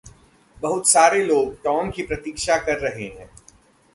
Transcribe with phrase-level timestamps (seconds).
[0.61, 3.29] बहुत सारे लोग टॉम की प्रतीक्षा कर रहे हैं।